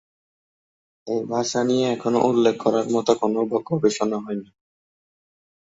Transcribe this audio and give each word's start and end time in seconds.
এ 1.07 1.17
ভাষা 1.31 1.59
নিয়ে 1.63 1.85
এখনো 1.91 2.19
উল্লেখ 2.29 2.55
করার 2.63 2.87
মতো 2.95 3.11
কোন 3.21 3.33
গবেষণা 3.69 4.17
হয়নি। 4.25 4.49